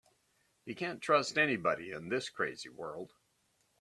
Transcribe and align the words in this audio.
You 0.65 0.73
can't 0.73 0.99
trust 0.99 1.37
anybody 1.37 1.91
in 1.91 2.09
this 2.09 2.27
crazy 2.31 2.69
world. 2.69 3.13